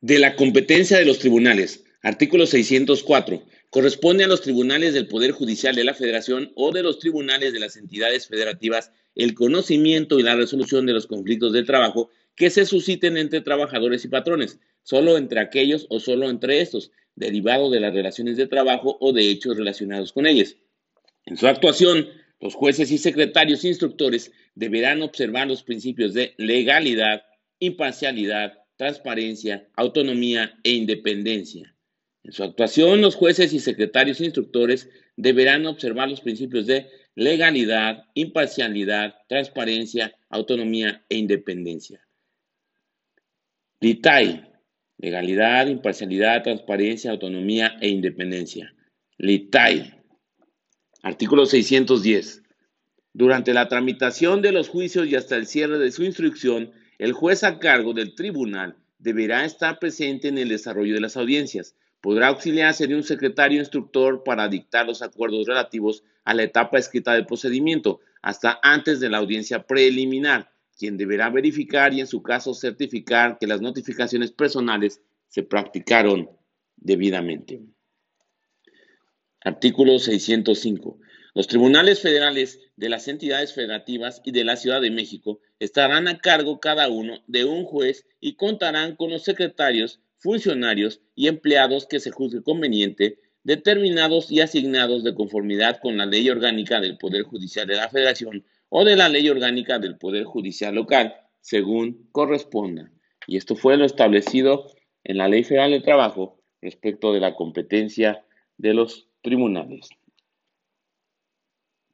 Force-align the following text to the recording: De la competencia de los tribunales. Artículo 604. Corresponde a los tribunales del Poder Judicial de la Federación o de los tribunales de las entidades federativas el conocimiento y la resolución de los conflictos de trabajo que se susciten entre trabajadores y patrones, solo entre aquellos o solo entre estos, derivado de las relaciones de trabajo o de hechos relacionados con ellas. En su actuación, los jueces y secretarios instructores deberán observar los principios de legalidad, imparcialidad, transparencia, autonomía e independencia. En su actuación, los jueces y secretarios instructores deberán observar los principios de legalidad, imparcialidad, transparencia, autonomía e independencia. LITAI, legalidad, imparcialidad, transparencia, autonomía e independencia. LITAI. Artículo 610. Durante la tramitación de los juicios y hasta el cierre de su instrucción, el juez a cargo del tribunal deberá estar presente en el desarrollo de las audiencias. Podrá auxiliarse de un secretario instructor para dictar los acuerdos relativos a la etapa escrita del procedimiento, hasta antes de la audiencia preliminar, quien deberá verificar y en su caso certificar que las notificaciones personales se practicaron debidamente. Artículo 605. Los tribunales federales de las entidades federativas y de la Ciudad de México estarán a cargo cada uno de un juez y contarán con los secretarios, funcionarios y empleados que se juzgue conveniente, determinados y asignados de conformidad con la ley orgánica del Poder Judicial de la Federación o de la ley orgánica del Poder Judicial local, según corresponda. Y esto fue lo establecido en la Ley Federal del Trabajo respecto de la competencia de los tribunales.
De 0.00 0.20
la 0.20 0.36
competencia 0.36 0.96
de 0.96 1.04
los 1.04 1.18
tribunales. 1.18 1.84
Artículo 2.02 2.46
604. 2.46 3.42
Corresponde 3.70 4.22
a 4.22 4.28
los 4.28 4.42
tribunales 4.42 4.94
del 4.94 5.08
Poder 5.08 5.32
Judicial 5.32 5.74
de 5.74 5.82
la 5.82 5.92
Federación 5.92 6.52
o 6.54 6.70
de 6.70 6.84
los 6.84 7.00
tribunales 7.00 7.52
de 7.52 7.58
las 7.58 7.76
entidades 7.76 8.28
federativas 8.28 8.92
el 9.16 9.34
conocimiento 9.34 10.20
y 10.20 10.22
la 10.22 10.36
resolución 10.36 10.86
de 10.86 10.92
los 10.92 11.08
conflictos 11.08 11.52
de 11.52 11.64
trabajo 11.64 12.10
que 12.36 12.48
se 12.50 12.64
susciten 12.64 13.16
entre 13.16 13.40
trabajadores 13.40 14.04
y 14.04 14.08
patrones, 14.08 14.60
solo 14.84 15.18
entre 15.18 15.40
aquellos 15.40 15.86
o 15.90 15.98
solo 15.98 16.30
entre 16.30 16.60
estos, 16.60 16.92
derivado 17.16 17.68
de 17.68 17.80
las 17.80 17.92
relaciones 17.92 18.36
de 18.36 18.46
trabajo 18.46 18.96
o 19.00 19.12
de 19.12 19.28
hechos 19.28 19.56
relacionados 19.56 20.12
con 20.12 20.26
ellas. 20.26 20.54
En 21.26 21.36
su 21.36 21.48
actuación, 21.48 22.08
los 22.38 22.54
jueces 22.54 22.92
y 22.92 22.98
secretarios 22.98 23.64
instructores 23.64 24.30
deberán 24.54 25.02
observar 25.02 25.48
los 25.48 25.64
principios 25.64 26.14
de 26.14 26.34
legalidad, 26.38 27.24
imparcialidad, 27.58 28.54
transparencia, 28.78 29.68
autonomía 29.76 30.58
e 30.62 30.70
independencia. 30.70 31.74
En 32.22 32.32
su 32.32 32.44
actuación, 32.44 33.00
los 33.02 33.16
jueces 33.16 33.52
y 33.52 33.58
secretarios 33.58 34.20
instructores 34.20 34.88
deberán 35.16 35.66
observar 35.66 36.08
los 36.08 36.20
principios 36.20 36.66
de 36.66 36.86
legalidad, 37.14 38.04
imparcialidad, 38.14 39.16
transparencia, 39.28 40.14
autonomía 40.30 41.04
e 41.08 41.16
independencia. 41.16 42.06
LITAI, 43.80 44.48
legalidad, 44.98 45.66
imparcialidad, 45.66 46.42
transparencia, 46.44 47.10
autonomía 47.10 47.76
e 47.80 47.88
independencia. 47.88 48.72
LITAI. 49.18 49.94
Artículo 51.02 51.46
610. 51.46 52.42
Durante 53.12 53.52
la 53.52 53.68
tramitación 53.68 54.40
de 54.42 54.52
los 54.52 54.68
juicios 54.68 55.08
y 55.08 55.16
hasta 55.16 55.34
el 55.34 55.46
cierre 55.46 55.78
de 55.78 55.90
su 55.90 56.04
instrucción, 56.04 56.72
el 56.98 57.12
juez 57.12 57.44
a 57.44 57.58
cargo 57.58 57.94
del 57.94 58.14
tribunal 58.14 58.76
deberá 58.98 59.44
estar 59.44 59.78
presente 59.78 60.28
en 60.28 60.38
el 60.38 60.48
desarrollo 60.48 60.94
de 60.94 61.00
las 61.00 61.16
audiencias. 61.16 61.76
Podrá 62.00 62.28
auxiliarse 62.28 62.86
de 62.86 62.96
un 62.96 63.04
secretario 63.04 63.60
instructor 63.60 64.22
para 64.24 64.48
dictar 64.48 64.86
los 64.86 65.02
acuerdos 65.02 65.46
relativos 65.46 66.02
a 66.24 66.34
la 66.34 66.42
etapa 66.42 66.78
escrita 66.78 67.14
del 67.14 67.26
procedimiento, 67.26 68.00
hasta 68.22 68.58
antes 68.62 69.00
de 69.00 69.08
la 69.08 69.18
audiencia 69.18 69.66
preliminar, 69.66 70.50
quien 70.76 70.96
deberá 70.96 71.30
verificar 71.30 71.94
y 71.94 72.00
en 72.00 72.06
su 72.06 72.22
caso 72.22 72.54
certificar 72.54 73.38
que 73.38 73.46
las 73.46 73.60
notificaciones 73.60 74.32
personales 74.32 75.00
se 75.28 75.42
practicaron 75.42 76.30
debidamente. 76.76 77.60
Artículo 79.44 79.98
605. 79.98 80.98
Los 81.38 81.46
tribunales 81.46 82.02
federales 82.02 82.58
de 82.74 82.88
las 82.88 83.06
entidades 83.06 83.54
federativas 83.54 84.20
y 84.24 84.32
de 84.32 84.42
la 84.42 84.56
Ciudad 84.56 84.80
de 84.80 84.90
México 84.90 85.38
estarán 85.60 86.08
a 86.08 86.18
cargo 86.18 86.58
cada 86.58 86.88
uno 86.88 87.22
de 87.28 87.44
un 87.44 87.62
juez 87.62 88.08
y 88.18 88.34
contarán 88.34 88.96
con 88.96 89.10
los 89.10 89.22
secretarios, 89.22 90.00
funcionarios 90.16 91.00
y 91.14 91.28
empleados 91.28 91.86
que 91.86 92.00
se 92.00 92.10
juzgue 92.10 92.42
conveniente, 92.42 93.20
determinados 93.44 94.32
y 94.32 94.40
asignados 94.40 95.04
de 95.04 95.14
conformidad 95.14 95.78
con 95.80 95.96
la 95.96 96.06
ley 96.06 96.28
orgánica 96.28 96.80
del 96.80 96.98
Poder 96.98 97.22
Judicial 97.22 97.68
de 97.68 97.76
la 97.76 97.88
Federación 97.88 98.44
o 98.68 98.84
de 98.84 98.96
la 98.96 99.08
ley 99.08 99.28
orgánica 99.28 99.78
del 99.78 99.96
Poder 99.96 100.24
Judicial 100.24 100.74
local, 100.74 101.14
según 101.40 102.08
corresponda. 102.10 102.90
Y 103.28 103.36
esto 103.36 103.54
fue 103.54 103.76
lo 103.76 103.84
establecido 103.84 104.72
en 105.04 105.18
la 105.18 105.28
Ley 105.28 105.44
Federal 105.44 105.70
del 105.70 105.84
Trabajo 105.84 106.42
respecto 106.60 107.12
de 107.12 107.20
la 107.20 107.36
competencia 107.36 108.24
de 108.56 108.74
los 108.74 109.06
tribunales. 109.22 109.88